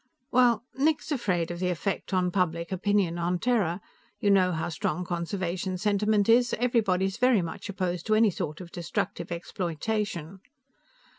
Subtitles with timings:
[0.31, 3.79] "Well, Nick's afraid of the effect on public opinion on Terra.
[4.19, 8.71] You know how strong conservation sentiment is; everybody's very much opposed to any sort of
[8.71, 10.39] destructive exploitation."